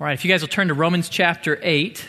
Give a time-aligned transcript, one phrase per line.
[0.00, 2.06] All right, if you guys will turn to Romans chapter 8.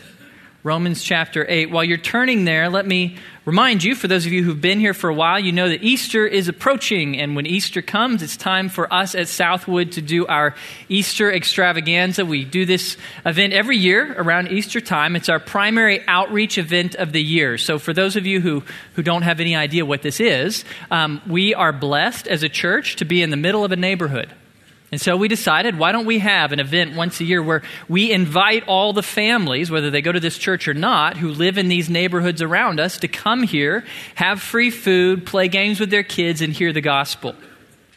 [0.61, 1.71] Romans chapter 8.
[1.71, 4.93] While you're turning there, let me remind you, for those of you who've been here
[4.93, 7.19] for a while, you know that Easter is approaching.
[7.19, 10.53] And when Easter comes, it's time for us at Southwood to do our
[10.87, 12.27] Easter extravaganza.
[12.27, 12.95] We do this
[13.25, 15.15] event every year around Easter time.
[15.15, 17.57] It's our primary outreach event of the year.
[17.57, 18.61] So, for those of you who,
[18.93, 22.97] who don't have any idea what this is, um, we are blessed as a church
[22.97, 24.31] to be in the middle of a neighborhood.
[24.91, 28.11] And so we decided, why don't we have an event once a year where we
[28.11, 31.67] invite all the families, whether they go to this church or not, who live in
[31.67, 33.85] these neighborhoods around us, to come here,
[34.15, 37.35] have free food, play games with their kids, and hear the gospel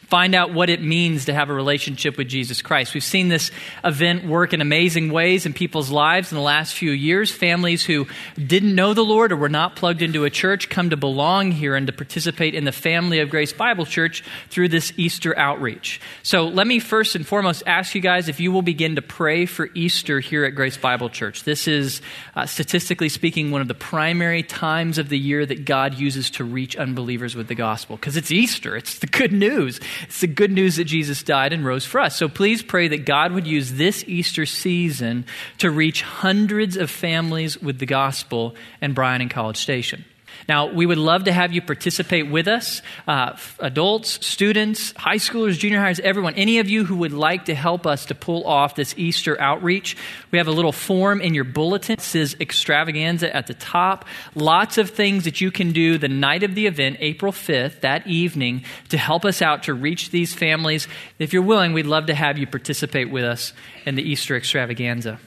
[0.07, 2.93] find out what it means to have a relationship with Jesus Christ.
[2.93, 3.51] We've seen this
[3.83, 7.31] event work in amazing ways in people's lives in the last few years.
[7.31, 10.97] Families who didn't know the Lord or were not plugged into a church come to
[10.97, 15.37] belong here and to participate in the family of Grace Bible Church through this Easter
[15.37, 15.99] outreach.
[16.21, 19.45] So let me first and foremost ask you guys if you will begin to pray
[19.45, 21.43] for Easter here at Grace Bible Church.
[21.43, 22.01] This is,
[22.35, 26.43] uh, statistically speaking, one of the primary times of the year that God uses to
[26.43, 29.79] reach unbelievers with the gospel because it's Easter, it's the good news.
[30.03, 32.15] It's the good news that Jesus died and rose for us.
[32.15, 35.25] So please pray that God would use this Easter season
[35.59, 40.05] to reach hundreds of families with the gospel in Bryan and College Station.
[40.47, 45.57] Now, we would love to have you participate with us uh, adults, students, high schoolers,
[45.57, 48.75] junior highs, everyone, any of you who would like to help us to pull off
[48.75, 49.95] this Easter outreach.
[50.31, 51.93] We have a little form in your bulletin.
[51.93, 54.05] It says extravaganza at the top.
[54.35, 58.05] Lots of things that you can do the night of the event, April 5th, that
[58.05, 60.87] evening, to help us out to reach these families.
[61.19, 63.53] If you're willing, we'd love to have you participate with us
[63.85, 65.19] in the Easter extravaganza.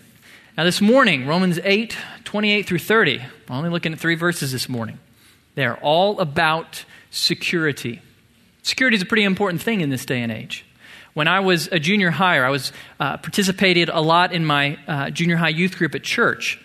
[0.56, 4.70] Now, this morning, Romans 8, 28 through 30, we're only looking at three verses this
[4.70, 4.98] morning.
[5.56, 8.00] They're all about security.
[8.62, 10.64] Security is a pretty important thing in this day and age.
[11.14, 15.10] When I was a junior higher, I was uh, participated a lot in my uh,
[15.10, 16.60] junior high youth group at church.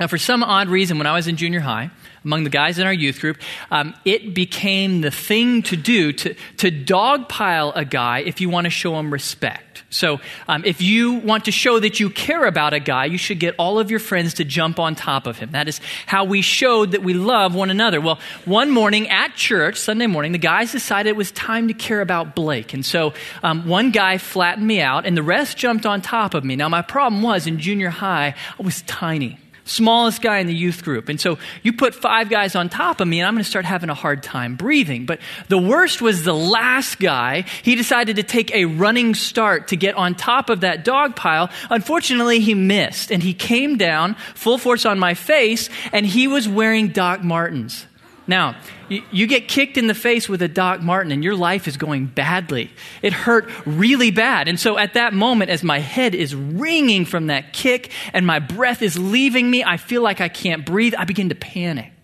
[0.00, 1.90] Now, for some odd reason, when I was in junior high,
[2.24, 3.38] among the guys in our youth group,
[3.70, 8.64] um, it became the thing to do to, to dogpile a guy if you want
[8.64, 9.67] to show him respect.
[9.90, 13.38] So, um, if you want to show that you care about a guy, you should
[13.38, 15.52] get all of your friends to jump on top of him.
[15.52, 17.98] That is how we showed that we love one another.
[17.98, 22.02] Well, one morning at church, Sunday morning, the guys decided it was time to care
[22.02, 22.74] about Blake.
[22.74, 26.44] And so, um, one guy flattened me out, and the rest jumped on top of
[26.44, 26.54] me.
[26.54, 29.38] Now, my problem was in junior high, I was tiny
[29.68, 31.08] smallest guy in the youth group.
[31.08, 33.64] And so you put five guys on top of me, and I'm going to start
[33.64, 35.06] having a hard time breathing.
[35.06, 37.44] But the worst was the last guy.
[37.62, 41.50] He decided to take a running start to get on top of that dog pile.
[41.70, 46.48] Unfortunately, he missed, and he came down full force on my face, and he was
[46.48, 47.86] wearing Doc Martens.
[48.28, 48.56] Now,
[48.90, 52.06] you, get kicked in the face with a Doc Marten and your life is going
[52.06, 52.70] badly.
[53.00, 54.48] It hurt really bad.
[54.48, 58.38] And so at that moment, as my head is ringing from that kick and my
[58.38, 60.94] breath is leaving me, I feel like I can't breathe.
[60.96, 61.97] I begin to panic.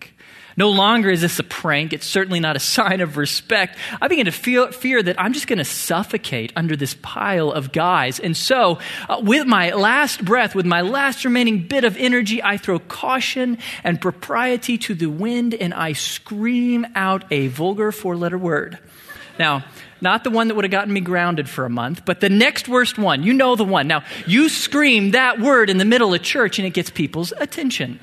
[0.57, 1.91] No longer is this a prank.
[1.91, 3.77] It's certainly not a sign of respect.
[4.01, 7.73] I begin to feel, fear that I'm just going to suffocate under this pile of
[7.73, 8.19] guys.
[8.19, 8.79] And so,
[9.09, 13.57] uh, with my last breath, with my last remaining bit of energy, I throw caution
[13.83, 18.79] and propriety to the wind and I scream out a vulgar four letter word.
[19.37, 19.65] Now,
[19.99, 22.69] not the one that would have gotten me grounded for a month, but the next
[22.69, 23.23] worst one.
[23.23, 23.87] You know the one.
[23.87, 27.99] Now, you scream that word in the middle of church and it gets people's attention.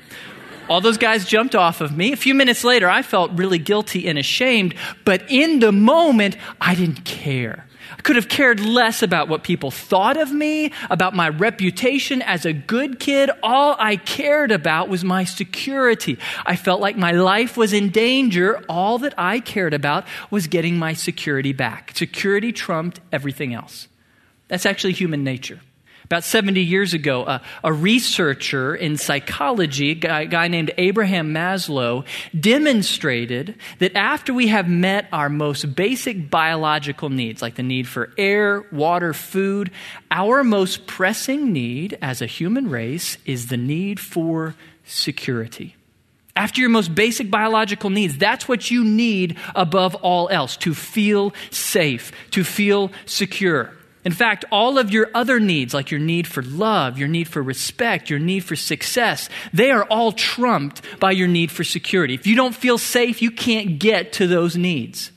[0.69, 2.13] All those guys jumped off of me.
[2.13, 6.73] A few minutes later, I felt really guilty and ashamed, but in the moment, I
[6.73, 7.65] didn't care.
[7.97, 12.45] I could have cared less about what people thought of me, about my reputation as
[12.45, 13.29] a good kid.
[13.43, 16.17] All I cared about was my security.
[16.45, 18.63] I felt like my life was in danger.
[18.69, 21.91] All that I cared about was getting my security back.
[21.95, 23.87] Security trumped everything else.
[24.47, 25.59] That's actually human nature.
[26.05, 31.33] About 70 years ago, a, a researcher in psychology, a guy, a guy named Abraham
[31.33, 32.05] Maslow,
[32.37, 38.11] demonstrated that after we have met our most basic biological needs, like the need for
[38.17, 39.71] air, water, food,
[40.11, 45.75] our most pressing need as a human race is the need for security.
[46.35, 51.33] After your most basic biological needs, that's what you need above all else to feel
[51.51, 53.71] safe, to feel secure.
[54.05, 57.41] In fact, all of your other needs, like your need for love, your need for
[57.41, 62.13] respect, your need for success, they are all trumped by your need for security.
[62.13, 65.11] If you don't feel safe, you can't get to those needs.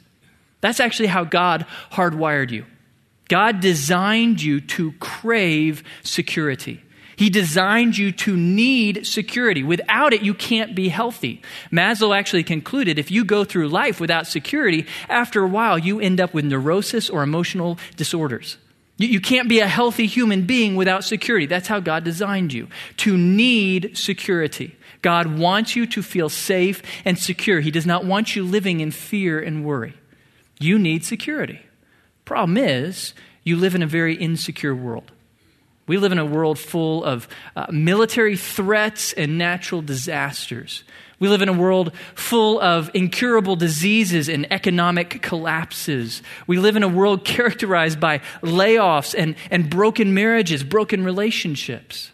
[0.61, 2.65] That's actually how God hardwired you.
[3.29, 6.81] God designed you to crave security.
[7.17, 9.63] He designed you to need security.
[9.63, 11.43] Without it, you can't be healthy.
[11.73, 16.21] Maslow actually concluded if you go through life without security, after a while, you end
[16.21, 18.59] up with neurosis or emotional disorders.
[18.99, 21.45] You, can't be a healthy human being without security.
[21.45, 24.75] That's how God designed you to need security.
[25.03, 27.61] God wants you to feel safe and secure.
[27.61, 29.95] He does not want you living in fear and worry.
[30.59, 31.61] You need security.
[32.25, 33.13] Problem is,
[33.45, 35.13] you live in a very insecure world.
[35.87, 40.83] We live in a world full of uh, military threats and natural disasters.
[41.19, 46.23] We live in a world full of incurable diseases and economic collapses.
[46.47, 52.11] We live in a world characterized by layoffs and, and broken marriages, broken relationships.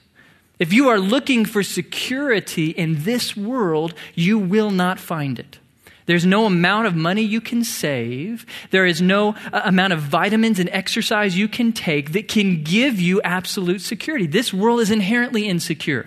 [0.60, 5.58] If you are looking for security in this world, you will not find it.
[6.06, 8.46] There's no amount of money you can save.
[8.70, 13.00] There is no uh, amount of vitamins and exercise you can take that can give
[13.00, 14.26] you absolute security.
[14.26, 16.06] This world is inherently insecure.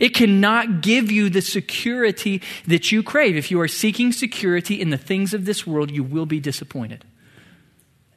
[0.00, 3.36] It cannot give you the security that you crave.
[3.36, 7.04] If you are seeking security in the things of this world, you will be disappointed.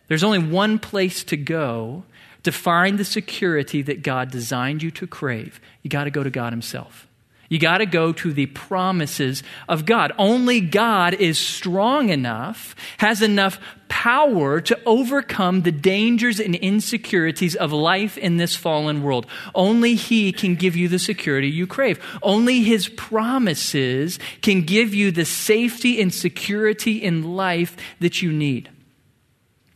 [0.07, 2.03] There's only one place to go
[2.43, 5.59] to find the security that God designed you to crave.
[5.81, 7.07] You got to go to God Himself.
[7.49, 10.11] You got to go to the promises of God.
[10.17, 17.71] Only God is strong enough, has enough power to overcome the dangers and insecurities of
[17.71, 19.27] life in this fallen world.
[19.53, 22.03] Only He can give you the security you crave.
[22.23, 28.69] Only His promises can give you the safety and security in life that you need.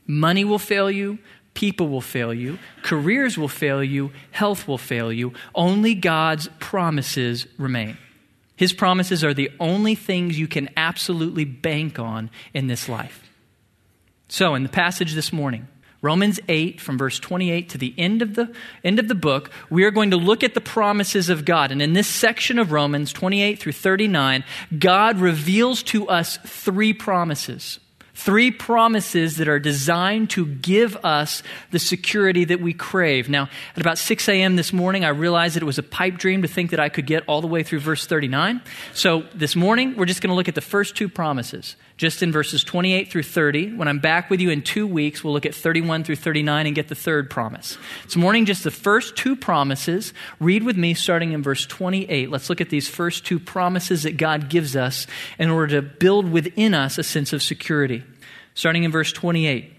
[0.08, 1.20] Money will fail you,
[1.60, 5.34] People will fail you, careers will fail you, health will fail you.
[5.54, 7.98] Only God's promises remain.
[8.56, 13.30] His promises are the only things you can absolutely bank on in this life.
[14.30, 15.68] So, in the passage this morning,
[16.02, 19.84] Romans 8 from verse 28 to the end of the end of the book, we
[19.84, 21.74] are going to look at the promises of God.
[21.74, 24.46] And in this section of Romans 28 through 39,
[24.78, 27.82] God reveals to us three promises.
[28.20, 33.30] Three promises that are designed to give us the security that we crave.
[33.30, 34.58] Now, at about 6 a.m.
[34.58, 37.06] this morning, I realized that it was a pipe dream to think that I could
[37.06, 38.62] get all the way through verse 39.
[38.94, 42.32] So this morning, we're just going to look at the first two promises just in
[42.32, 43.74] verses 28 through 30.
[43.74, 46.74] When I'm back with you in two weeks, we'll look at 31 through 39 and
[46.74, 47.78] get the third promise.
[48.06, 50.14] This morning, just the first two promises.
[50.40, 52.32] Read with me starting in verse 28.
[52.32, 55.08] Let's look at these first two promises that God gives us
[55.38, 58.02] in order to build within us a sense of security.
[58.54, 59.79] Starting in verse 28.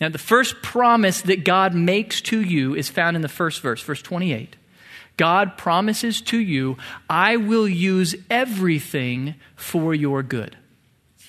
[0.00, 3.82] Now, the first promise that God makes to you is found in the first verse,
[3.82, 4.56] verse 28.
[5.16, 10.56] God promises to you, I will use everything for your good.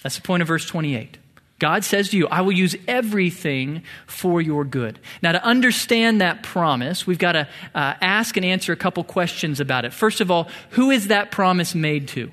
[0.01, 1.17] That's the point of verse 28.
[1.59, 4.97] God says to you, I will use everything for your good.
[5.21, 9.59] Now, to understand that promise, we've got to uh, ask and answer a couple questions
[9.59, 9.93] about it.
[9.93, 12.31] First of all, who is that promise made to?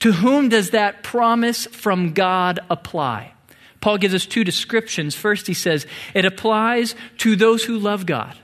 [0.00, 3.33] To whom does that promise from God apply?
[3.84, 5.14] Paul gives us two descriptions.
[5.14, 8.34] First, he says, it applies to those who love God.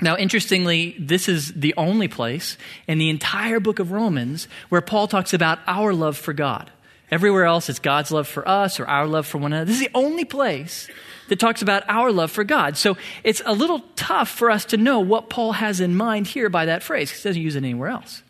[0.00, 2.58] Now, interestingly, this is the only place
[2.88, 6.72] in the entire book of Romans where Paul talks about our love for God.
[7.12, 9.66] Everywhere else, it's God's love for us or our love for one another.
[9.66, 10.90] This is the only place
[11.28, 12.76] that talks about our love for God.
[12.76, 16.48] So it's a little tough for us to know what Paul has in mind here
[16.48, 17.08] by that phrase.
[17.12, 18.23] He doesn't use it anywhere else.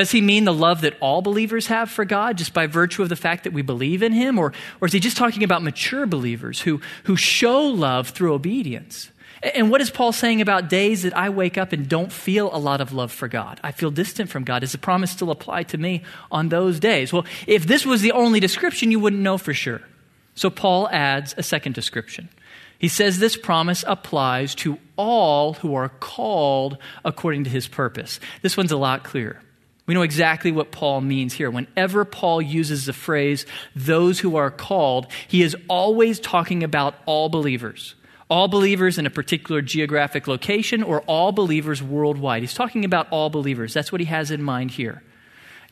[0.00, 3.10] Does he mean the love that all believers have for God just by virtue of
[3.10, 4.38] the fact that we believe in him?
[4.38, 9.10] Or, or is he just talking about mature believers who, who show love through obedience?
[9.54, 12.56] And what is Paul saying about days that I wake up and don't feel a
[12.56, 13.60] lot of love for God?
[13.62, 14.60] I feel distant from God.
[14.60, 16.02] Does the promise still apply to me
[16.32, 17.12] on those days?
[17.12, 19.82] Well, if this was the only description, you wouldn't know for sure.
[20.34, 22.30] So Paul adds a second description.
[22.78, 28.18] He says this promise applies to all who are called according to his purpose.
[28.40, 29.42] This one's a lot clearer.
[29.90, 31.50] We know exactly what Paul means here.
[31.50, 33.44] Whenever Paul uses the phrase,
[33.74, 37.96] those who are called, he is always talking about all believers.
[38.28, 42.42] All believers in a particular geographic location or all believers worldwide.
[42.42, 43.74] He's talking about all believers.
[43.74, 45.02] That's what he has in mind here.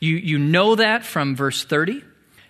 [0.01, 2.03] You, you know that from verse 30.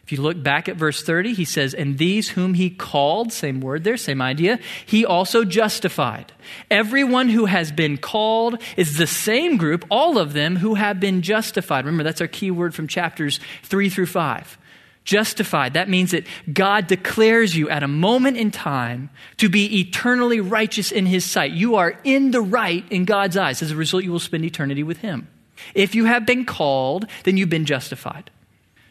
[0.10, 3.62] If you look back at verse 30, he says, And these whom he called, same
[3.62, 6.34] word there, same idea, he also justified.
[6.72, 11.22] Everyone who has been called is the same group, all of them who have been
[11.22, 11.86] justified.
[11.86, 14.58] Remember, that's our key word from chapters 3 through 5.
[15.04, 20.42] Justified, that means that God declares you at a moment in time to be eternally
[20.42, 21.52] righteous in His sight.
[21.52, 23.62] You are in the right in God's eyes.
[23.62, 25.28] As a result, you will spend eternity with Him.
[25.76, 28.32] If you have been called, then you've been justified.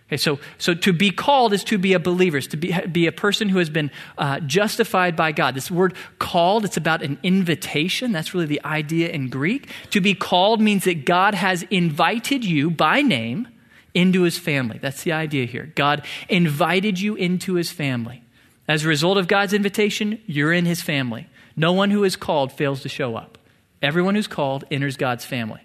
[0.09, 3.07] Okay, so, so to be called is to be a believer, is to be, be
[3.07, 5.55] a person who has been uh, justified by God.
[5.55, 8.11] This word called, it's about an invitation.
[8.11, 9.69] That's really the idea in Greek.
[9.91, 13.49] To be called means that God has invited you by name
[13.93, 14.79] into his family.
[14.81, 15.73] That's the idea here.
[15.75, 18.23] God invited you into his family.
[18.67, 21.27] As a result of God's invitation, you're in his family.
[21.55, 23.37] No one who is called fails to show up.
[23.83, 25.61] Everyone who's called enters God's family.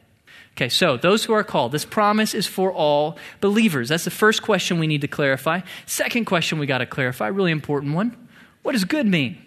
[0.56, 3.90] Okay, so those who are called, this promise is for all believers.
[3.90, 5.62] That's the first question we need to clarify.
[5.88, 8.16] Second question we got to clarify, really important one.
[8.62, 9.38] What does good mean?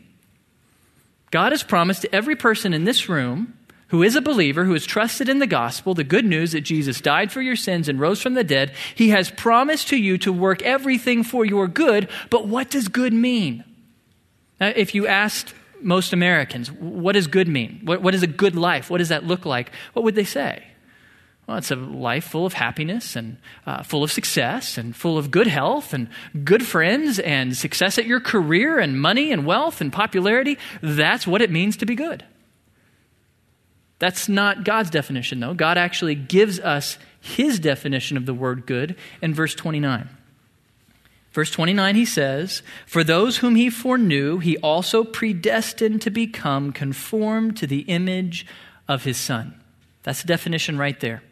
[1.31, 3.55] God has promised to every person in this room
[3.89, 7.01] who is a believer, who has trusted in the gospel, the good news that Jesus
[7.01, 10.33] died for your sins and rose from the dead, he has promised to you to
[10.33, 12.09] work everything for your good.
[12.31, 13.63] But what does good mean?
[14.61, 17.81] Now, if you asked most Americans, what does good mean?
[17.85, 18.91] What, what is a good life?
[18.91, 19.71] What does that look like?
[19.93, 20.65] What would they say?
[21.47, 23.37] Well, it's a life full of happiness and
[23.67, 26.09] uh, full of success and full of good health and
[26.45, 30.59] good friends and success at your career and money and wealth and popularity.
[30.83, 32.25] That's what it means to be good.
[34.01, 35.55] That's not God's definition, though.
[35.55, 40.09] God actually gives us his definition of the word good in verse 29.
[41.33, 47.57] Verse 29, he says, For those whom he foreknew, he also predestined to become conformed
[47.59, 48.47] to the image
[48.89, 49.55] of his Son.
[50.03, 51.23] That's the definition right there.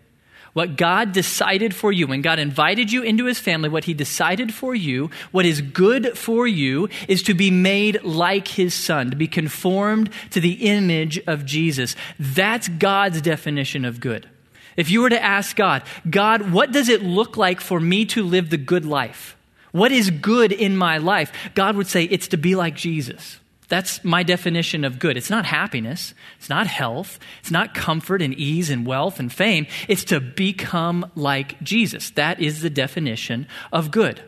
[0.55, 4.55] What God decided for you, when God invited you into his family, what he decided
[4.55, 9.17] for you, what is good for you, is to be made like his son, to
[9.17, 11.97] be conformed to the image of Jesus.
[12.21, 14.29] That's God's definition of good.
[14.77, 18.23] If you were to ask God, God, what does it look like for me to
[18.23, 19.37] live the good life?
[19.73, 21.33] What is good in my life?
[21.57, 23.41] God would say, it's to be like Jesus.
[23.69, 25.17] That's my definition of good.
[25.17, 26.15] It's not happiness.
[26.39, 27.19] It's not health.
[27.41, 29.67] It's not comfort and ease and wealth and fame.
[29.89, 32.11] It's to become like Jesus.
[32.11, 34.23] That is the definition of good.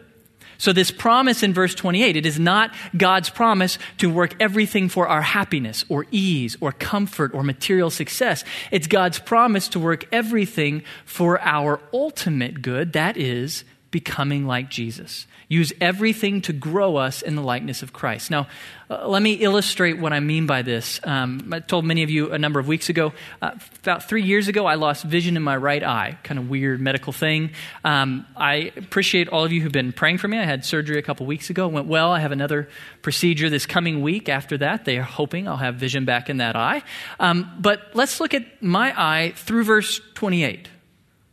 [0.58, 5.06] So, this promise in verse 28, it is not God's promise to work everything for
[5.06, 8.42] our happiness or ease or comfort or material success.
[8.70, 15.26] It's God's promise to work everything for our ultimate good, that is, becoming like Jesus
[15.48, 18.30] use everything to grow us in the likeness of Christ.
[18.30, 18.48] Now,
[18.90, 21.00] uh, let me illustrate what I mean by this.
[21.04, 24.48] Um, I told many of you a number of weeks ago, uh, about three years
[24.48, 26.18] ago, I lost vision in my right eye.
[26.24, 27.50] Kind of weird medical thing.
[27.84, 30.38] Um, I appreciate all of you who've been praying for me.
[30.38, 31.68] I had surgery a couple weeks ago.
[31.68, 32.10] Went well.
[32.10, 32.68] I have another
[33.02, 34.84] procedure this coming week after that.
[34.84, 36.82] They are hoping I'll have vision back in that eye.
[37.20, 40.68] Um, but let's look at my eye through verse 28.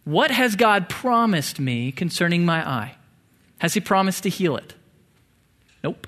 [0.05, 2.95] What has God promised me concerning my eye?
[3.63, 4.73] Has he promised to heal it?
[5.85, 6.05] Nope.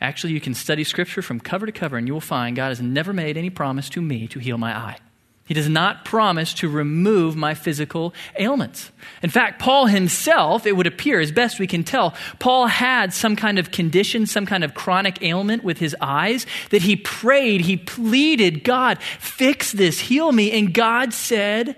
[0.00, 2.80] Actually, you can study Scripture from cover to cover, and you will find God has
[2.80, 4.98] never made any promise to me to heal my eye.
[5.46, 8.92] He does not promise to remove my physical ailments.
[9.20, 13.34] In fact, Paul himself, it would appear, as best we can tell, Paul had some
[13.34, 17.76] kind of condition, some kind of chronic ailment with his eyes that he prayed, he
[17.76, 20.52] pleaded, God, fix this, heal me.
[20.52, 21.74] And God said,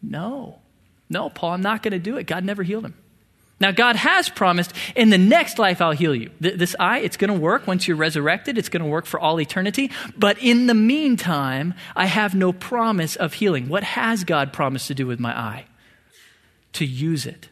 [0.00, 0.60] No,
[1.10, 2.26] no, Paul, I'm not going to do it.
[2.26, 2.94] God never healed him.
[3.58, 6.30] Now, God has promised, in the next life, I'll heal you.
[6.40, 8.58] This eye, it's going to work once you're resurrected.
[8.58, 9.90] It's going to work for all eternity.
[10.16, 13.68] But in the meantime, I have no promise of healing.
[13.68, 15.64] What has God promised to do with my eye?
[16.74, 17.48] To use it.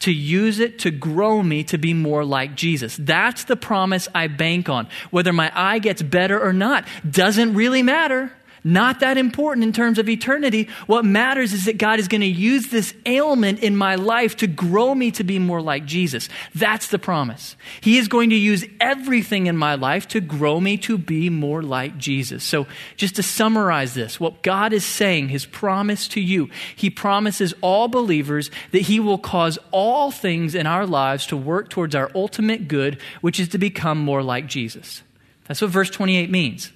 [0.00, 2.96] To use it to grow me to be more like Jesus.
[2.98, 4.88] That's the promise I bank on.
[5.10, 8.32] Whether my eye gets better or not doesn't really matter.
[8.64, 10.68] Not that important in terms of eternity.
[10.86, 14.46] What matters is that God is going to use this ailment in my life to
[14.46, 16.28] grow me to be more like Jesus.
[16.54, 17.56] That's the promise.
[17.80, 21.62] He is going to use everything in my life to grow me to be more
[21.62, 22.44] like Jesus.
[22.44, 27.54] So, just to summarize this, what God is saying, His promise to you, He promises
[27.62, 32.12] all believers that He will cause all things in our lives to work towards our
[32.14, 35.02] ultimate good, which is to become more like Jesus.
[35.48, 36.70] That's what verse 28 means.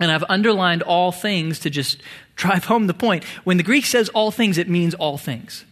[0.00, 2.02] And I've underlined all things to just
[2.34, 3.24] drive home the point.
[3.44, 5.64] When the Greek says all things, it means all things.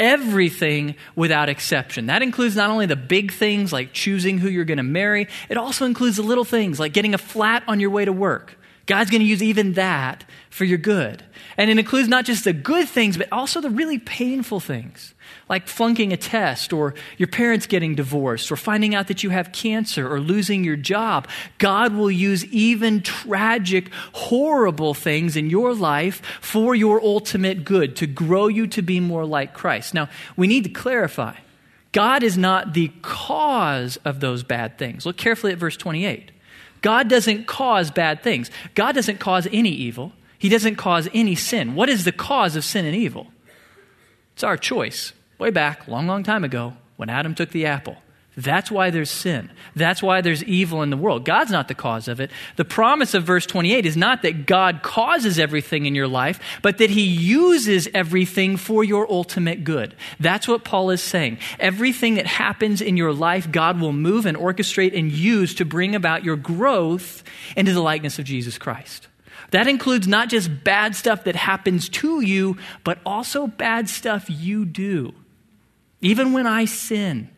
[0.00, 2.06] Everything without exception.
[2.06, 5.56] That includes not only the big things like choosing who you're going to marry, it
[5.56, 8.56] also includes the little things like getting a flat on your way to work.
[8.86, 11.22] God's going to use even that for your good.
[11.56, 15.13] And it includes not just the good things, but also the really painful things
[15.48, 19.52] like flunking a test or your parents getting divorced or finding out that you have
[19.52, 21.28] cancer or losing your job.
[21.58, 28.06] God will use even tragic, horrible things in your life for your ultimate good to
[28.06, 29.94] grow you to be more like Christ.
[29.94, 31.36] Now, we need to clarify
[31.92, 35.06] God is not the cause of those bad things.
[35.06, 36.32] Look carefully at verse 28.
[36.80, 38.50] God doesn't cause bad things.
[38.74, 40.12] God doesn't cause any evil.
[40.36, 41.76] He doesn't cause any sin.
[41.76, 43.28] What is the cause of sin and evil?
[44.34, 45.12] It's our choice.
[45.38, 47.96] Way back, long, long time ago, when Adam took the apple.
[48.36, 49.50] That's why there's sin.
[49.76, 51.24] That's why there's evil in the world.
[51.24, 52.32] God's not the cause of it.
[52.56, 56.78] The promise of verse 28 is not that God causes everything in your life, but
[56.78, 59.94] that He uses everything for your ultimate good.
[60.18, 61.38] That's what Paul is saying.
[61.60, 65.94] Everything that happens in your life, God will move and orchestrate and use to bring
[65.94, 67.22] about your growth
[67.56, 69.06] into the likeness of Jesus Christ.
[69.50, 74.64] That includes not just bad stuff that happens to you, but also bad stuff you
[74.64, 75.14] do.
[76.00, 77.30] Even when I sin,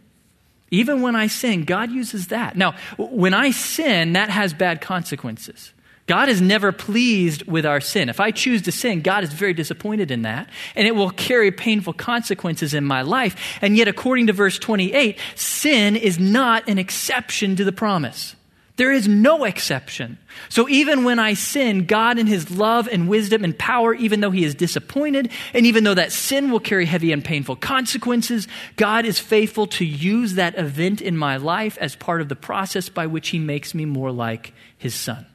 [0.70, 2.56] even when I sin, God uses that.
[2.56, 5.72] Now, when I sin, that has bad consequences.
[6.06, 8.08] God is never pleased with our sin.
[8.08, 11.50] If I choose to sin, God is very disappointed in that, and it will carry
[11.50, 13.58] painful consequences in my life.
[13.60, 18.35] And yet, according to verse 28, sin is not an exception to the promise.
[18.76, 20.18] There is no exception.
[20.50, 24.30] So even when I sin, God in his love and wisdom and power, even though
[24.30, 29.06] he is disappointed, and even though that sin will carry heavy and painful consequences, God
[29.06, 33.06] is faithful to use that event in my life as part of the process by
[33.06, 35.26] which he makes me more like his son.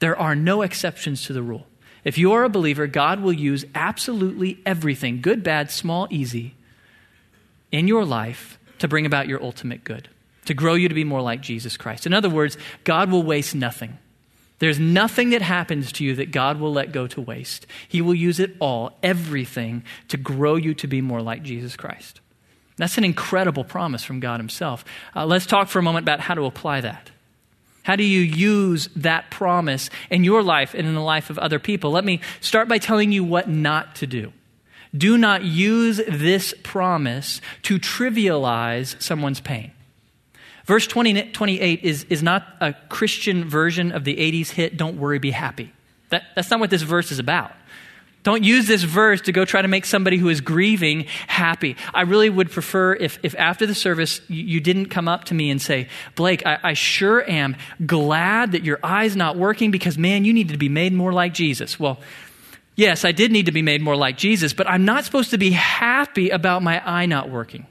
[0.00, 1.68] There are no exceptions to the rule.
[2.02, 6.54] If you are a believer, God will use absolutely everything, good, bad, small, easy,
[7.70, 10.08] in your life to bring about your ultimate good
[10.46, 12.06] to grow you to be more like Jesus Christ.
[12.06, 13.98] In other words, God will waste nothing.
[14.58, 17.66] There's nothing that happens to you that God will let go to waste.
[17.88, 22.20] He will use it all, everything, to grow you to be more like Jesus Christ.
[22.76, 24.84] That's an incredible promise from God Himself.
[25.14, 27.10] Uh, let's talk for a moment about how to apply that.
[27.82, 31.58] How do you use that promise in your life and in the life of other
[31.58, 31.92] people?
[31.92, 34.32] Let me start by telling you what not to do.
[34.96, 39.72] Do not use this promise to trivialize someone's pain.
[40.66, 45.20] Verse 20, 28 is, is not a Christian version of the 80s hit, Don't Worry,
[45.20, 45.72] Be Happy.
[46.10, 47.52] That, that's not what this verse is about.
[48.24, 51.76] Don't use this verse to go try to make somebody who is grieving happy.
[51.94, 55.34] I really would prefer if, if after the service you, you didn't come up to
[55.34, 57.54] me and say, Blake, I, I sure am
[57.86, 61.34] glad that your eye's not working because, man, you need to be made more like
[61.34, 61.78] Jesus.
[61.78, 62.00] Well,
[62.74, 65.38] yes, I did need to be made more like Jesus, but I'm not supposed to
[65.38, 67.68] be happy about my eye not working.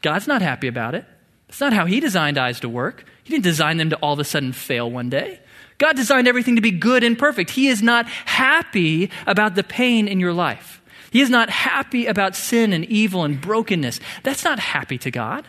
[0.00, 1.04] God's not happy about it.
[1.48, 3.04] That's not how He designed eyes to work.
[3.24, 5.40] He didn't design them to all of a sudden fail one day.
[5.78, 7.50] God designed everything to be good and perfect.
[7.50, 10.82] He is not happy about the pain in your life.
[11.10, 14.00] He is not happy about sin and evil and brokenness.
[14.24, 15.46] That's not happy to God.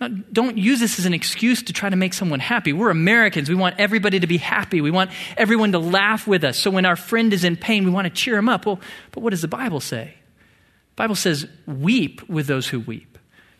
[0.00, 2.72] Now, don't use this as an excuse to try to make someone happy.
[2.72, 3.48] We're Americans.
[3.48, 4.80] We want everybody to be happy.
[4.80, 6.58] We want everyone to laugh with us.
[6.58, 8.66] So when our friend is in pain, we want to cheer him up.
[8.66, 8.80] Well,
[9.12, 10.14] but what does the Bible say?
[10.96, 13.11] The Bible says, weep with those who weep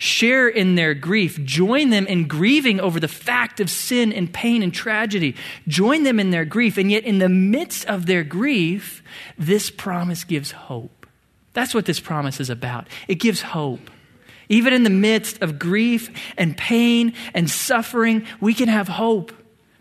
[0.03, 4.61] share in their grief, join them in grieving over the fact of sin and pain
[4.61, 5.37] and tragedy.
[5.69, 6.77] Join them in their grief.
[6.77, 9.01] And yet, in the midst of their grief,
[9.39, 11.07] this promise gives hope.
[11.53, 12.89] That's what this promise is about.
[13.07, 13.93] It gives hope.
[14.49, 19.33] Even in the midst of grief and pain and suffering, we can have hope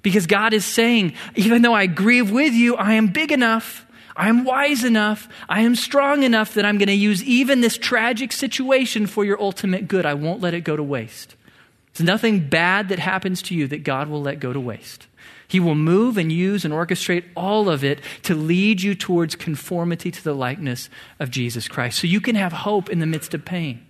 [0.03, 4.30] because God is saying, even though I grieve with you, I am big enough I
[4.30, 8.32] am wise enough, I am strong enough that I'm going to use even this tragic
[8.32, 10.06] situation for your ultimate good.
[10.06, 11.36] I won't let it go to waste.
[11.93, 15.08] There's nothing bad that happens to you that God will let go to waste.
[15.47, 20.10] He will move and use and orchestrate all of it to lead you towards conformity
[20.10, 22.00] to the likeness of Jesus Christ.
[22.00, 23.86] So you can have hope in the midst of pain.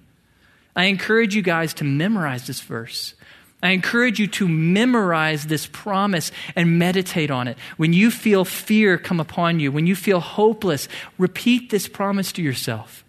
[0.76, 3.14] I encourage you guys to memorize this verse.
[3.63, 7.58] I encourage you to memorize this promise and meditate on it.
[7.78, 12.41] When you feel fear come upon you, when you feel hopeless, repeat this promise to
[12.41, 13.06] yourself.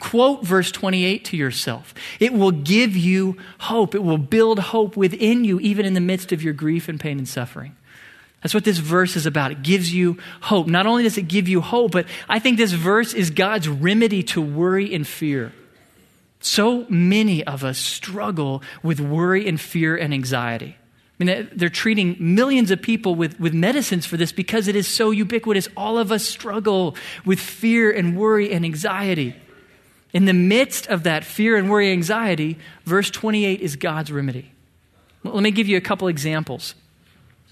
[0.00, 1.94] Quote verse 28 to yourself.
[2.18, 3.94] It will give you hope.
[3.94, 7.18] It will build hope within you, even in the midst of your grief and pain
[7.18, 7.76] and suffering.
[8.42, 9.52] That's what this verse is about.
[9.52, 10.66] It gives you hope.
[10.66, 14.24] Not only does it give you hope, but I think this verse is God's remedy
[14.24, 15.52] to worry and fear.
[16.42, 20.76] So many of us struggle with worry and fear and anxiety.
[21.18, 24.88] I mean, they're treating millions of people with, with medicines for this because it is
[24.88, 25.68] so ubiquitous.
[25.76, 29.36] All of us struggle with fear and worry and anxiety.
[30.12, 34.50] In the midst of that fear and worry and anxiety, verse 28 is God's remedy.
[35.22, 36.74] Let me give you a couple examples.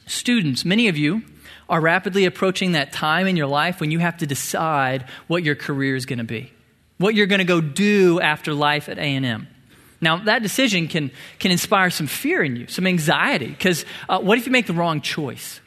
[0.07, 1.23] Students, many of you
[1.69, 5.55] are rapidly approaching that time in your life when you have to decide what your
[5.55, 6.53] career is going to be
[7.01, 9.49] what you're going to go do after life at A&M.
[10.03, 14.37] Now, that decision can, can inspire some fear in you, some anxiety, because uh, what
[14.37, 15.61] if you make the wrong choice?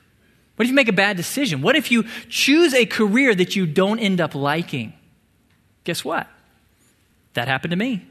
[0.56, 1.64] What if you make a bad decision?
[1.64, 4.94] What if you choose a career that you don't end up liking?
[5.86, 6.28] Guess what?
[7.34, 8.06] That happened to me.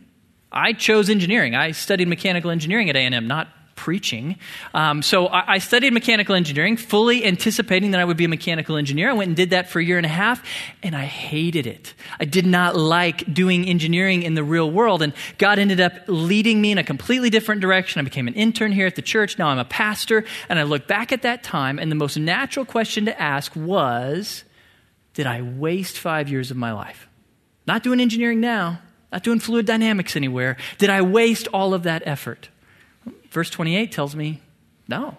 [0.51, 1.55] I chose engineering.
[1.55, 3.47] I studied mechanical engineering at A&M, not
[3.83, 4.37] preaching.
[4.75, 8.77] Um, so I, I, studied mechanical engineering, fully anticipating that I would be a mechanical
[8.77, 9.11] engineer.
[9.11, 10.41] I went and did that for a year and a half,
[10.85, 11.93] and I hated it.
[12.21, 16.61] I did not like doing engineering in the real world, and God ended up leading
[16.63, 17.99] me in a completely different direction.
[17.99, 19.37] I became an intern here at the church.
[19.37, 22.65] Now I'm a pastor, and I look back at that time, and the most natural
[22.65, 24.45] question to ask was,
[25.15, 27.09] did I waste five years of my life?
[27.67, 30.57] Not doing engineering now, not doing fluid dynamics anywhere.
[30.79, 32.49] Did I waste all of that effort?
[33.33, 34.41] Verse 28 tells me,
[34.89, 35.17] no,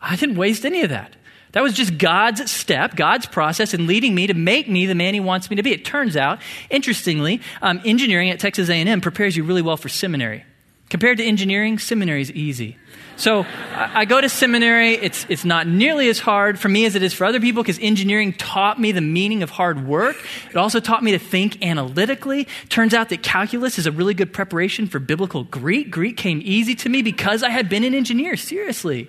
[0.00, 1.14] I didn't waste any of that.
[1.52, 5.14] That was just God's step, God's process in leading me to make me the man
[5.14, 5.72] He wants me to be.
[5.72, 10.44] It turns out, interestingly, um, engineering at Texas A&M prepares you really well for seminary.
[10.90, 12.76] Compared to engineering, seminary is easy.
[13.18, 14.94] So I, go to seminary.
[14.94, 17.78] It's, it's not nearly as hard for me as it is for other people because
[17.80, 20.16] engineering taught me the meaning of hard work.
[20.48, 22.46] It also taught me to think analytically.
[22.68, 25.90] Turns out that calculus is a really good preparation for biblical Greek.
[25.90, 29.08] Greek came easy to me because I had been an engineer, seriously.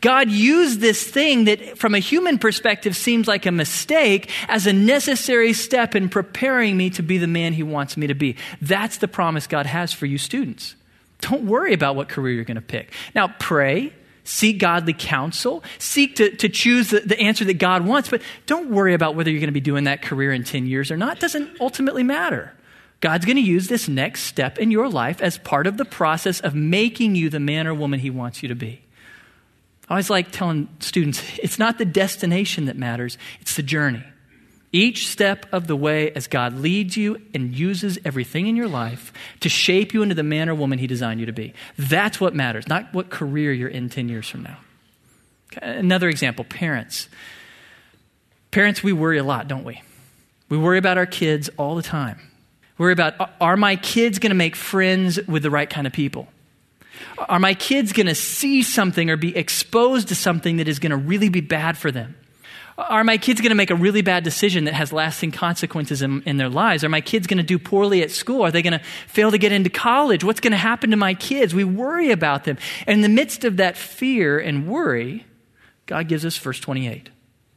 [0.00, 4.72] God used this thing that, from a human perspective, seems like a mistake as a
[4.72, 8.34] necessary step in preparing me to be the man He wants me to be.
[8.60, 10.74] That's the promise God has for you students.
[11.20, 12.92] Don't worry about what career you're going to pick.
[13.14, 13.92] Now, pray,
[14.24, 18.70] seek godly counsel, seek to, to choose the, the answer that God wants, but don't
[18.70, 21.16] worry about whether you're going to be doing that career in 10 years or not.
[21.16, 22.52] It doesn't ultimately matter.
[23.00, 26.40] God's going to use this next step in your life as part of the process
[26.40, 28.82] of making you the man or woman He wants you to be.
[29.88, 34.04] I always like telling students it's not the destination that matters, it's the journey.
[34.70, 39.12] Each step of the way as God leads you and uses everything in your life
[39.40, 41.54] to shape you into the man or woman He designed you to be.
[41.78, 44.58] That's what matters, not what career you're in 10 years from now.
[45.52, 47.08] Okay, another example parents.
[48.50, 49.82] Parents, we worry a lot, don't we?
[50.48, 52.20] We worry about our kids all the time.
[52.76, 55.92] We worry about are my kids going to make friends with the right kind of
[55.92, 56.28] people?
[57.28, 60.90] Are my kids going to see something or be exposed to something that is going
[60.90, 62.16] to really be bad for them?
[62.78, 66.22] Are my kids going to make a really bad decision that has lasting consequences in,
[66.22, 66.84] in their lives?
[66.84, 68.42] Are my kids going to do poorly at school?
[68.42, 70.22] Are they going to fail to get into college?
[70.22, 71.52] What's going to happen to my kids?
[71.52, 72.56] We worry about them.
[72.86, 75.26] And in the midst of that fear and worry,
[75.86, 77.10] God gives us verse 28.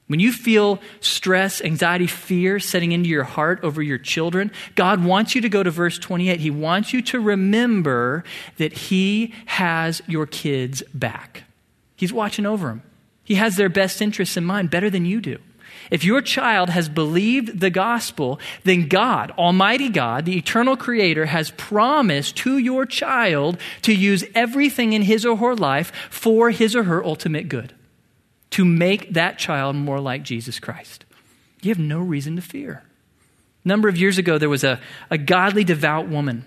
[0.07, 5.35] When you feel stress, anxiety, fear setting into your heart over your children, God wants
[5.35, 6.39] you to go to verse 28.
[6.39, 8.23] He wants you to remember
[8.57, 11.43] that He has your kids back.
[11.95, 12.81] He's watching over them.
[13.31, 15.37] He has their best interests in mind better than you do.
[15.89, 21.51] If your child has believed the gospel, then God, Almighty God, the eternal Creator, has
[21.51, 26.83] promised to your child to use everything in his or her life for his or
[26.83, 27.73] her ultimate good,
[28.49, 31.05] to make that child more like Jesus Christ.
[31.61, 32.83] You have no reason to fear.
[33.63, 36.43] A number of years ago, there was a, a godly, devout woman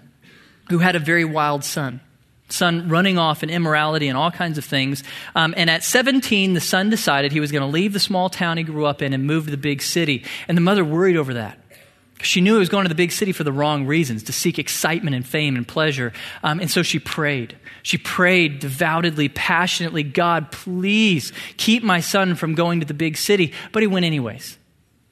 [0.68, 2.02] who had a very wild son
[2.48, 5.02] son running off in immorality and all kinds of things.
[5.34, 8.58] Um, and at 17, the son decided he was going to leave the small town
[8.58, 10.24] he grew up in and move to the big city.
[10.46, 11.58] And the mother worried over that.
[12.20, 14.58] She knew he was going to the big city for the wrong reasons, to seek
[14.58, 16.12] excitement and fame and pleasure.
[16.42, 17.56] Um, and so she prayed.
[17.82, 23.52] She prayed devoutly, passionately God, please keep my son from going to the big city.
[23.72, 24.58] But he went anyways.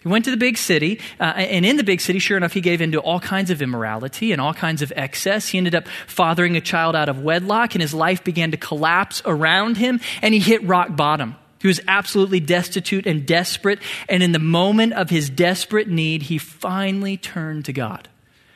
[0.02, 2.60] He went to the big city, uh, and in the big city, sure enough, he
[2.60, 5.48] gave into all kinds of immorality and all kinds of excess.
[5.48, 9.22] He ended up fathering a child out of wedlock, and his life began to collapse
[9.24, 11.36] around him, and he hit rock bottom.
[11.60, 16.36] He was absolutely destitute and desperate, and in the moment of his desperate need, he
[16.36, 18.08] finally turned to God.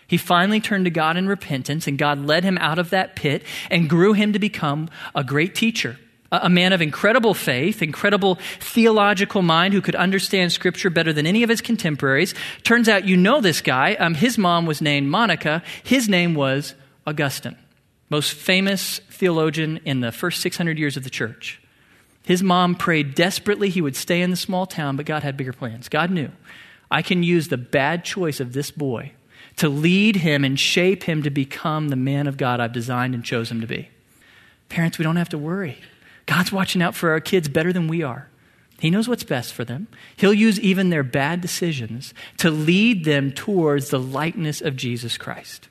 [0.09, 3.45] He finally turned to God in repentance, and God led him out of that pit
[3.71, 5.97] and grew him to become a great teacher
[6.33, 11.43] a man of incredible faith, incredible theological mind who could understand Scripture better than any
[11.43, 12.35] of his contemporaries.
[12.63, 13.95] Turns out you know this guy.
[13.95, 15.63] Um, his mom was named Monica.
[15.85, 16.75] His name was
[17.07, 17.57] Augustine,
[18.11, 21.61] most famous theologian in the first 600 years of the church.
[22.25, 25.53] His mom prayed desperately he would stay in the small town, but God had bigger
[25.53, 25.89] plans.
[25.89, 26.31] God knew
[26.91, 29.13] I can use the bad choice of this boy
[29.57, 33.25] to lead him and shape him to become the man of God I've designed and
[33.25, 33.89] chosen him to be.
[34.69, 35.79] Parents, we don't have to worry.
[36.27, 38.29] God's watching out for our kids better than we are.
[38.79, 39.87] He knows what's best for them.
[40.17, 45.69] He'll use even their bad decisions to lead them towards the likeness of Jesus Christ.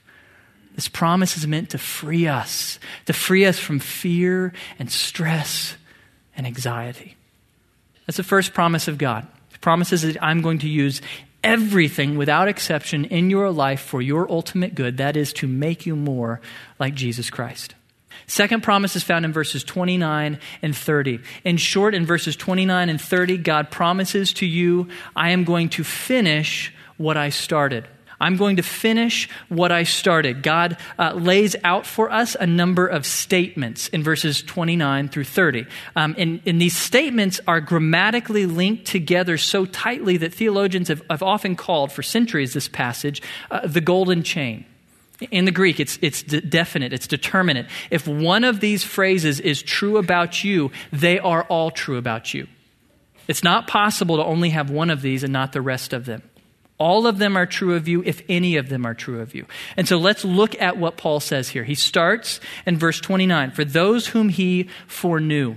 [0.74, 5.78] This promise is meant to free us, to free us from fear and stress
[6.36, 7.16] and anxiety.
[8.06, 9.28] That's the first promise of God.
[9.52, 11.02] He promises that I'm going to use
[11.44, 14.98] everything without exception in your life for your ultimate good.
[14.98, 16.42] That is to make you more
[16.80, 17.76] like Jesus Christ.
[18.28, 21.20] Second promise is found in verses 29 and 30.
[21.44, 25.84] In short, in verses 29 and 30, God promises to you, I am going to
[25.84, 27.88] finish what I started.
[28.20, 30.42] I'm going to finish what I started.
[30.42, 35.66] God uh, lays out for us a number of statements in verses 29 through 30.
[35.96, 41.22] Um, and, and, these statements are grammatically linked together so tightly that theologians have, have
[41.22, 44.66] often called for centuries this passage uh, the golden chain.
[45.32, 47.68] In the Greek, it's, it's definite, it's determinate.
[47.90, 52.48] If one of these phrases is true about you, they are all true about you.
[53.28, 56.22] It's not possible to only have one of these and not the rest of them.
[56.78, 59.46] All of them are true of you if any of them are true of you.
[59.78, 61.64] And so let's look at what Paul says here.
[61.64, 65.56] He starts in verse 29 For those whom he foreknew.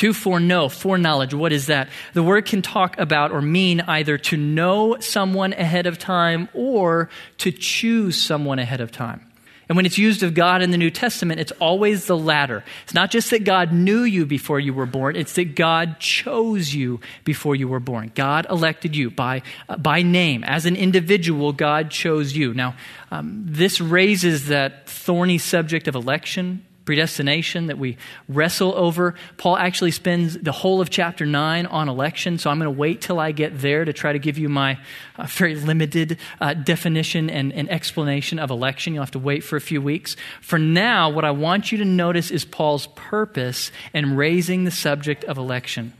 [0.00, 1.90] To foreknow, foreknowledge, what is that?
[2.14, 7.10] The word can talk about or mean either to know someone ahead of time or
[7.36, 9.30] to choose someone ahead of time.
[9.68, 12.64] And when it's used of God in the New Testament, it's always the latter.
[12.84, 16.74] It's not just that God knew you before you were born, it's that God chose
[16.74, 18.10] you before you were born.
[18.14, 20.44] God elected you by, uh, by name.
[20.44, 22.54] As an individual, God chose you.
[22.54, 22.74] Now,
[23.10, 27.96] um, this raises that thorny subject of election predestination that we
[28.28, 29.14] wrestle over.
[29.36, 33.00] Paul actually spends the whole of chapter 9 on election, so I'm going to wait
[33.00, 34.76] till I get there to try to give you my
[35.16, 38.92] uh, very limited uh, definition and, and explanation of election.
[38.92, 40.16] You'll have to wait for a few weeks.
[40.40, 45.22] For now, what I want you to notice is Paul's purpose in raising the subject
[45.22, 45.92] of election.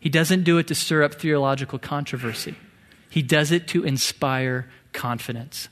[0.00, 2.56] He doesn't do it to stir up theological controversy,
[3.08, 5.68] he does it to inspire confidence.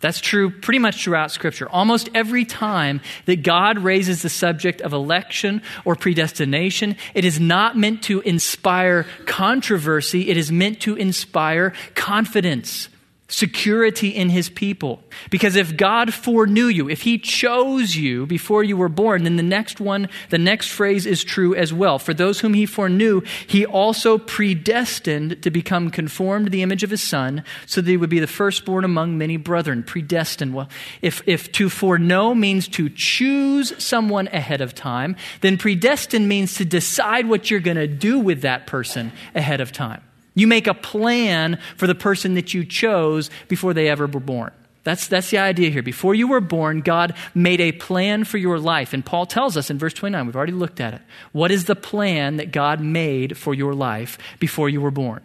[0.00, 1.68] That's true pretty much throughout Scripture.
[1.68, 7.76] Almost every time that God raises the subject of election or predestination, it is not
[7.76, 12.88] meant to inspire controversy, it is meant to inspire confidence
[13.30, 15.02] security in his people.
[15.30, 19.42] Because if God foreknew you, if he chose you before you were born, then the
[19.42, 21.98] next one, the next phrase is true as well.
[21.98, 26.90] For those whom he foreknew, he also predestined to become conformed to the image of
[26.90, 29.82] his son, so that he would be the firstborn among many brethren.
[29.82, 30.54] Predestined.
[30.54, 30.68] Well,
[31.00, 36.64] if, if to foreknow means to choose someone ahead of time, then predestined means to
[36.64, 40.02] decide what you're going to do with that person ahead of time.
[40.34, 44.52] You make a plan for the person that you chose before they ever were born.
[44.82, 45.82] That's, that's the idea here.
[45.82, 48.94] Before you were born, God made a plan for your life.
[48.94, 51.02] And Paul tells us in verse 29, we've already looked at it.
[51.32, 55.22] What is the plan that God made for your life before you were born?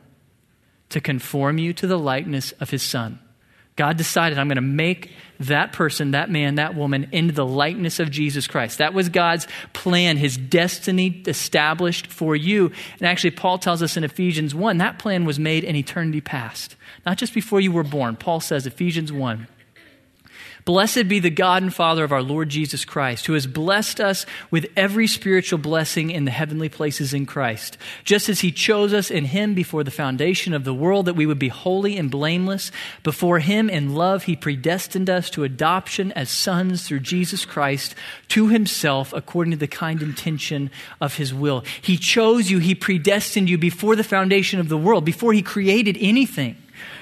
[0.90, 3.20] To conform you to the likeness of his son.
[3.76, 5.12] God decided, I'm going to make
[5.42, 8.78] that person, that man, that woman into the likeness of Jesus Christ.
[8.78, 12.72] That was God's plan, his destiny established for you.
[13.00, 16.78] And actually, Paul tells us in Ephesians 1 that plan was made in eternity past,
[17.06, 18.16] not just before you were born.
[18.16, 19.48] Paul says, Ephesians 1.
[20.66, 24.26] Blessed be the God and Father of our Lord Jesus Christ, who has blessed us
[24.50, 29.12] with every spiritual blessing in the heavenly places in Christ, just as he chose us
[29.12, 32.72] in him before the foundation of the world that we would be holy and blameless.
[33.04, 37.94] Before him in love, he predestined us to adoption as sons through Jesus Christ
[38.30, 41.64] to himself according to the kind intention of his will.
[41.80, 45.96] He chose you, he predestined you before the foundation of the world, before he created
[46.00, 46.58] anything.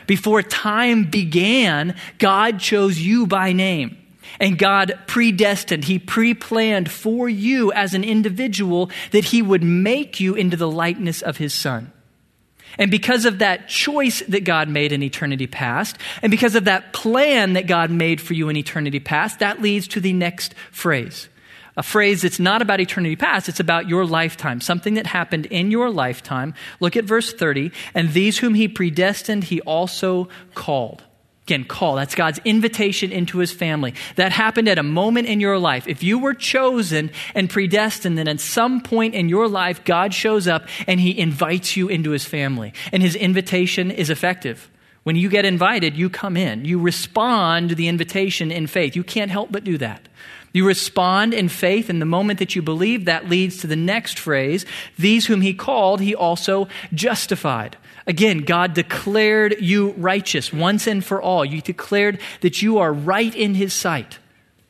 [0.08, 3.98] Before time began, God chose you by name.
[4.40, 10.20] And God predestined, He pre planned for you as an individual that He would make
[10.20, 11.92] you into the likeness of His Son.
[12.78, 16.92] And because of that choice that God made in eternity past, and because of that
[16.92, 21.30] plan that God made for you in eternity past, that leads to the next phrase
[21.76, 25.72] a phrase that's not about eternity past, it's about your lifetime, something that happened in
[25.72, 26.54] your lifetime.
[26.80, 27.72] Look at verse 30.
[27.94, 31.04] And these whom he predestined, he also called.
[31.44, 31.96] Again, call.
[31.96, 33.96] That's God's invitation into his family.
[34.16, 35.90] That happened at a moment in your life.
[35.90, 40.48] If you were chosen and predestined, then at some point in your life, God shows
[40.48, 42.72] up and he invites you into his family.
[42.94, 44.72] And his invitation is effective.
[45.04, 46.64] When you get invited, you come in.
[46.64, 48.96] You respond to the invitation in faith.
[48.96, 50.08] You can't help but do that.
[50.54, 54.20] You respond in faith, and the moment that you believe, that leads to the next
[54.20, 54.66] phrase
[54.98, 57.76] These whom he called, he also justified.
[58.06, 61.44] Again, God declared you righteous once and for all.
[61.44, 64.20] You declared that you are right in his sight.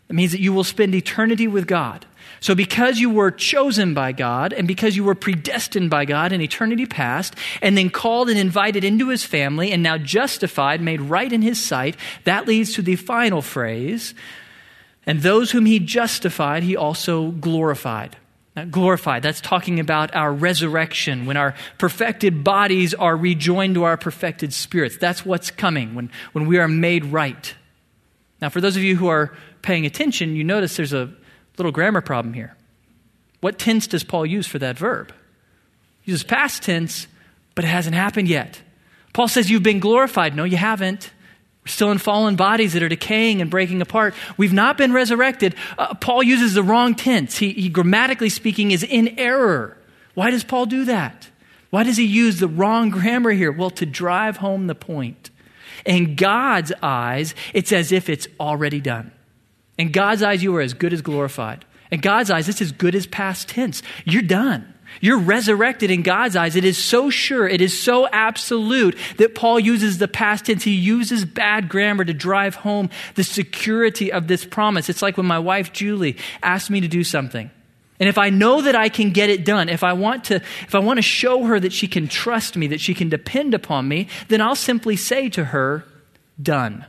[0.09, 2.05] It means that you will spend eternity with God.
[2.39, 6.41] So, because you were chosen by God, and because you were predestined by God in
[6.41, 11.31] eternity past, and then called and invited into his family, and now justified, made right
[11.31, 14.13] in his sight, that leads to the final phrase
[15.05, 18.15] and those whom he justified, he also glorified.
[18.55, 23.97] Now, glorified, that's talking about our resurrection, when our perfected bodies are rejoined to our
[23.97, 24.97] perfected spirits.
[24.97, 27.55] That's what's coming, when, when we are made right.
[28.41, 31.11] Now, for those of you who are paying attention, you notice there's a
[31.57, 32.55] little grammar problem here.
[33.41, 35.11] What tense does Paul use for that verb?
[36.01, 37.07] He uses past tense,
[37.55, 38.61] but it hasn't happened yet.
[39.13, 40.35] Paul says, You've been glorified.
[40.35, 41.11] No, you haven't.
[41.63, 44.13] We're still in fallen bodies that are decaying and breaking apart.
[44.35, 45.55] We've not been resurrected.
[45.77, 47.37] Uh, Paul uses the wrong tense.
[47.37, 49.77] He, he, grammatically speaking, is in error.
[50.13, 51.29] Why does Paul do that?
[51.69, 53.51] Why does he use the wrong grammar here?
[53.51, 55.29] Well, to drive home the point.
[55.85, 59.11] In God's eyes, it's as if it's already done.
[59.77, 61.65] In God's eyes, you are as good as glorified.
[61.91, 63.81] In God's eyes, it's as good as past tense.
[64.05, 64.72] You're done.
[65.01, 66.55] You're resurrected in God's eyes.
[66.55, 70.63] It is so sure, it is so absolute that Paul uses the past tense.
[70.63, 74.89] He uses bad grammar to drive home the security of this promise.
[74.89, 77.51] It's like when my wife Julie asked me to do something.
[77.99, 80.75] And if I know that I can get it done, if I want to if
[80.75, 83.87] I want to show her that she can trust me, that she can depend upon
[83.87, 85.85] me, then I'll simply say to her,
[86.41, 86.85] "Done."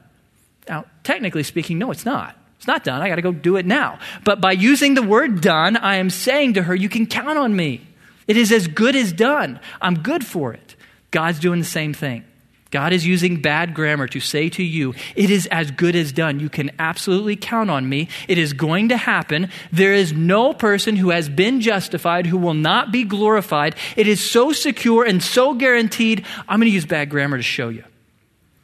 [0.69, 2.37] Now, technically speaking, no it's not.
[2.57, 3.03] It's not done.
[3.03, 3.99] I got to go do it now.
[4.25, 7.55] But by using the word done, I am saying to her, "You can count on
[7.55, 7.83] me."
[8.27, 9.61] It is as good as done.
[9.81, 10.77] I'm good for it.
[11.11, 12.25] God's doing the same thing.
[12.71, 16.41] God is using bad grammar to say to you, it is as good as done.
[16.41, 18.09] You can absolutely count on me.
[18.27, 19.49] It is going to happen.
[19.71, 23.77] There is no person who has been justified who will not be glorified.
[23.95, 26.27] It is so secure and so guaranteed.
[26.49, 27.85] I'm going to use bad grammar to show you.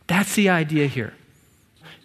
[0.08, 1.14] That's the idea here.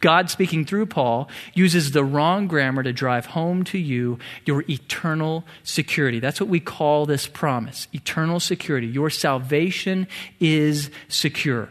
[0.06, 5.44] God speaking through Paul uses the wrong grammar to drive home to you your eternal
[5.64, 6.20] security.
[6.20, 8.86] That's what we call this promise eternal security.
[8.86, 10.08] Your salvation
[10.40, 11.70] is secure.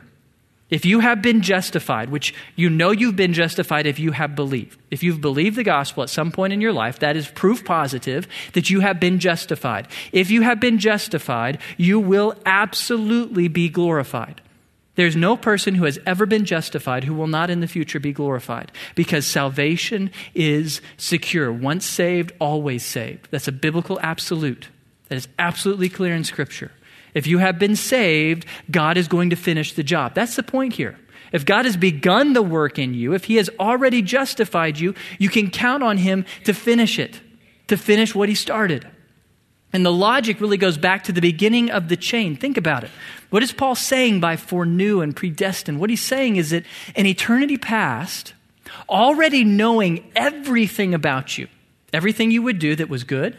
[0.68, 4.81] If you have been justified, which you know you've been justified if you have believed,
[4.90, 8.27] if you've believed the gospel at some point in your life, that is proof positive
[8.55, 9.87] that you have been justified.
[10.11, 14.40] If you have been justified, you will absolutely be glorified.
[14.96, 18.12] There's no person who has ever been justified who will not in the future be
[18.12, 21.52] glorified because salvation is secure.
[21.52, 23.28] Once saved, always saved.
[23.30, 24.68] That's a biblical absolute.
[25.09, 26.70] That is absolutely clear in Scripture.
[27.12, 30.14] If you have been saved, God is going to finish the job.
[30.14, 30.98] That's the point here.
[31.33, 35.28] If God has begun the work in you, if He has already justified you, you
[35.28, 37.20] can count on Him to finish it,
[37.66, 38.87] to finish what He started.
[39.74, 42.37] And the logic really goes back to the beginning of the chain.
[42.37, 42.90] Think about it.
[43.30, 45.80] What is Paul saying by foreknew and predestined?
[45.80, 48.34] What he's saying is that in eternity past,
[48.88, 51.48] already knowing everything about you,
[51.92, 53.37] everything you would do that was good,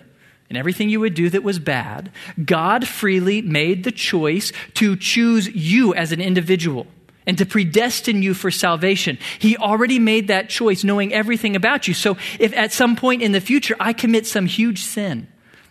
[0.50, 2.12] and everything you would do that was bad,
[2.43, 6.86] God freely made the choice to choose you as an individual
[7.26, 9.17] and to predestine you for salvation.
[9.39, 11.93] He already made that choice knowing everything about you.
[11.93, 15.28] So if at some point in the future I commit some huge sin,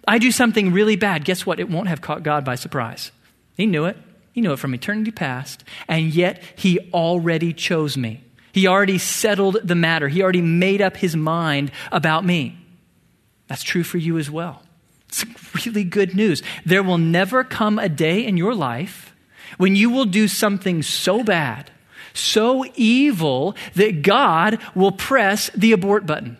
[0.06, 1.60] I do something really bad, guess what?
[1.60, 3.10] It won't have caught God by surprise.
[3.56, 3.96] He knew it.
[4.32, 8.24] He knew it from eternity past, and yet He already chose me.
[8.52, 10.08] He already settled the matter.
[10.08, 12.58] He already made up His mind about me.
[13.46, 14.62] That's true for you as well.
[15.08, 15.24] It's
[15.64, 16.42] really good news.
[16.66, 19.14] There will never come a day in your life
[19.58, 21.70] when you will do something so bad,
[22.12, 26.36] so evil, that God will press the abort button.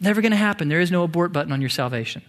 [0.00, 0.68] Never going to happen.
[0.68, 2.22] There is no abort button on your salvation.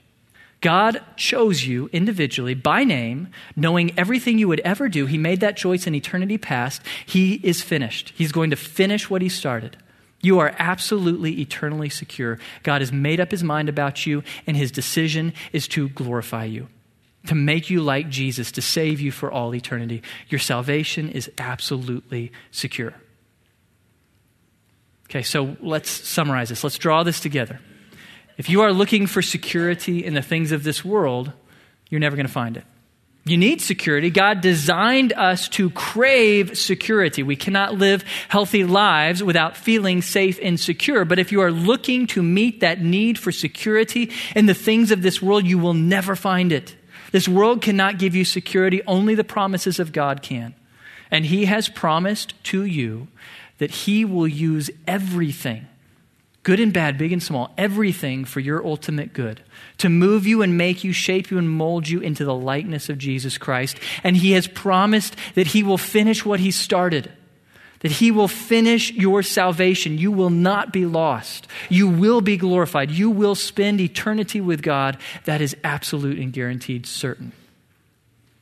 [0.66, 5.06] God chose you individually by name, knowing everything you would ever do.
[5.06, 6.82] He made that choice in eternity past.
[7.06, 8.14] He is finished.
[8.16, 9.78] He's going to finish what He started.
[10.24, 12.40] You are absolutely eternally secure.
[12.64, 16.68] God has made up His mind about you, and His decision is to glorify you,
[17.28, 20.02] to make you like Jesus, to save you for all eternity.
[20.30, 22.96] Your salvation is absolutely secure.
[25.12, 26.64] Okay, so let's summarize this.
[26.64, 27.60] Let's draw this together.
[28.38, 31.32] If you are looking for security in the things of this world,
[31.90, 32.66] you're never going to find it.
[33.28, 34.12] You need security.
[34.12, 37.24] God designed us to crave security.
[37.24, 41.06] We cannot live healthy lives without feeling safe and secure.
[41.06, 45.02] But if you are looking to meet that need for security in the things of
[45.02, 46.76] this world, you will never find it.
[47.12, 50.54] This world cannot give you security, only the promises of God can.
[51.10, 53.08] And He has promised to you
[53.58, 55.66] that He will use everything
[56.46, 59.42] good and bad, big and small, everything for your ultimate good,
[59.80, 63.00] to move you and make you, shape you and mold you into the likeness of
[63.00, 63.78] Jesus Christ.
[64.04, 67.12] And He has promised that He will finish what He started,
[67.80, 69.98] that He will finish your salvation.
[69.98, 71.48] You will not be lost.
[71.68, 72.92] You will be glorified.
[72.92, 75.00] You will spend eternity with God.
[75.26, 77.32] That is absolute and guaranteed certain.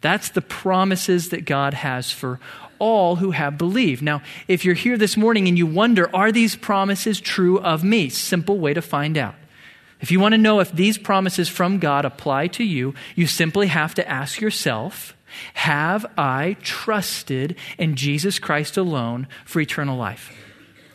[0.01, 2.41] That's the promises that God has for
[2.79, 4.01] all who have believed.
[4.01, 8.09] Now, if you're here this morning and you wonder, are these promises true of me?
[8.09, 9.35] Simple way to find out.
[10.01, 13.67] If you want to know if these promises from God apply to you, you simply
[13.67, 15.15] have to ask yourself,
[15.53, 20.31] have I trusted in Jesus Christ alone for eternal life?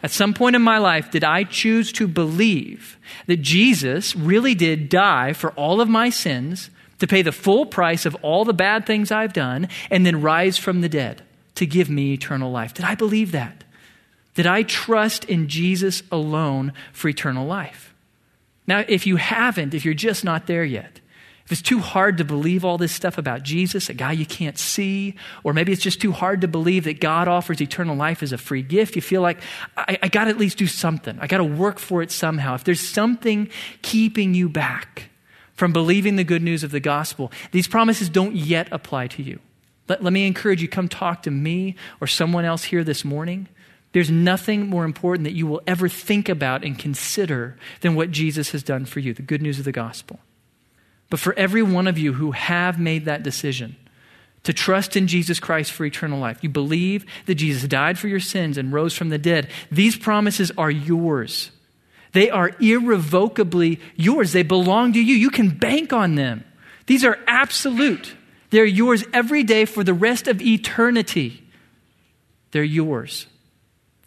[0.03, 4.89] At some point in my life, did I choose to believe that Jesus really did
[4.89, 8.87] die for all of my sins, to pay the full price of all the bad
[8.87, 11.23] things I've done, and then rise from the dead?
[11.59, 12.75] To give me eternal life.
[12.75, 13.65] Did I believe that?
[14.35, 17.93] Did I trust in Jesus alone for eternal life.
[18.67, 21.01] Now, if you haven't, if you're just not there yet,
[21.45, 24.59] if it's too hard to believe all this stuff about Jesus, a guy you can't
[24.59, 28.33] see, or maybe it's just too hard to believe that God offers eternal life as
[28.33, 29.39] a free gift, you feel like,
[29.75, 31.19] I, I got to at least do something.
[31.19, 32.55] I got to work for it somehow.
[32.55, 33.49] If there's something
[33.81, 35.09] keeping you back
[35.55, 39.41] from believing the good news of the gospel, these promises don't yet apply to you.
[39.89, 43.49] Let, let me encourage you come talk to me or someone else here this morning.
[43.93, 48.51] There's nothing more important that you will ever think about and consider than what Jesus
[48.51, 50.21] has done for you, the good news of the gospel.
[51.11, 53.77] But for every one of you who have made that decision
[54.45, 58.21] to trust in Jesus Christ for eternal life, you believe that Jesus died for your
[58.21, 61.51] sins and rose from the dead, these promises are yours.
[62.13, 64.33] They are irrevocably yours.
[64.33, 65.15] They belong to you.
[65.15, 66.45] You can bank on them.
[66.87, 68.15] These are absolute.
[68.51, 71.43] They're yours every day for the rest of eternity.
[72.51, 73.27] They're yours.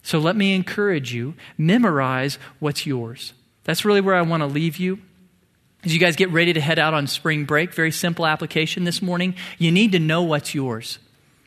[0.02, 3.34] So let me encourage you memorize what's yours.
[3.64, 4.98] That's really where I want to leave you.
[5.84, 9.02] As you guys get ready to head out on spring break, very simple application this
[9.02, 9.34] morning.
[9.58, 10.98] You need to know what's yours.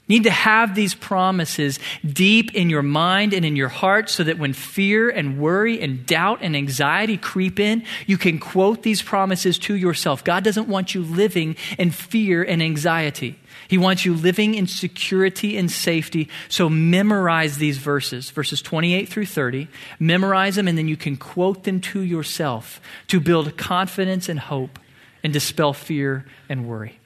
[0.07, 4.37] Need to have these promises deep in your mind and in your heart so that
[4.37, 9.57] when fear and worry and doubt and anxiety creep in, you can quote these promises
[9.59, 10.23] to yourself.
[10.23, 13.39] God doesn't want you living in fear and anxiety.
[13.67, 16.29] He wants you living in security and safety.
[16.49, 19.67] So memorize these verses, verses 28 through 30.
[19.97, 24.77] Memorize them, and then you can quote them to yourself to build confidence and hope
[25.23, 26.99] and dispel fear and worry.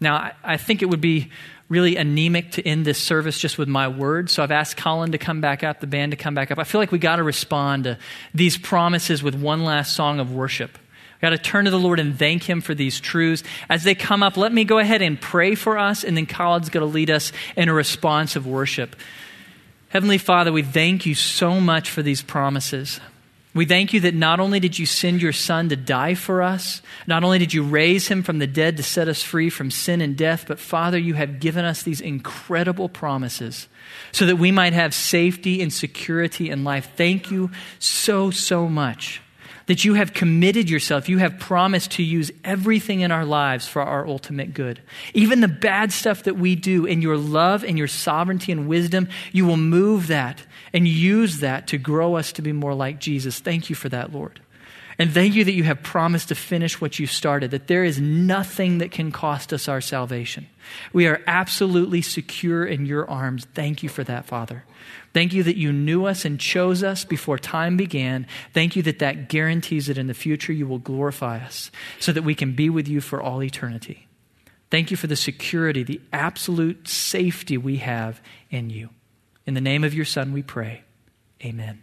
[0.00, 1.30] Now, I think it would be
[1.70, 4.32] really anemic to end this service just with my words.
[4.32, 6.58] So I've asked Colin to come back up, the band to come back up.
[6.58, 7.96] I feel like we got to respond to
[8.34, 10.72] these promises with one last song of worship.
[11.14, 13.44] We've got to turn to the Lord and thank Him for these truths.
[13.68, 16.70] As they come up, let me go ahead and pray for us, and then Colin's
[16.70, 18.96] going to lead us in a response of worship.
[19.90, 23.00] Heavenly Father, we thank you so much for these promises.
[23.52, 26.82] We thank you that not only did you send your Son to die for us,
[27.08, 30.00] not only did you raise him from the dead to set us free from sin
[30.00, 33.66] and death, but Father, you have given us these incredible promises
[34.12, 36.90] so that we might have safety and security in life.
[36.96, 39.20] Thank you so, so much
[39.66, 43.80] that you have committed yourself, you have promised to use everything in our lives for
[43.82, 44.80] our ultimate good.
[45.14, 49.08] Even the bad stuff that we do, in your love and your sovereignty and wisdom,
[49.30, 50.42] you will move that
[50.72, 53.38] and use that to grow us to be more like Jesus.
[53.38, 54.40] Thank you for that, Lord.
[55.00, 57.98] And thank you that you have promised to finish what you started, that there is
[57.98, 60.46] nothing that can cost us our salvation.
[60.92, 63.46] We are absolutely secure in your arms.
[63.54, 64.64] Thank you for that, Father.
[65.14, 68.26] Thank you that you knew us and chose us before time began.
[68.52, 72.22] Thank you that that guarantees that in the future you will glorify us so that
[72.22, 74.06] we can be with you for all eternity.
[74.70, 78.90] Thank you for the security, the absolute safety we have in you.
[79.50, 80.84] In the name of your Son, we pray.
[81.44, 81.82] Amen.